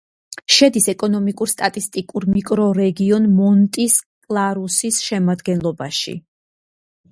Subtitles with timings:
[0.53, 6.19] შედის ეკონომიკურ-სტატისტიკურ მიკრორეგიონ მონტის-კლარუსის შემადგენლობაში.